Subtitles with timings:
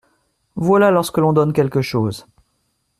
[0.55, 2.25] Voilà lorsque l’on donne quelque chose.